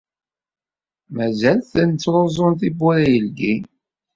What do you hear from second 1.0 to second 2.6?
Mazal-ten ttruẓen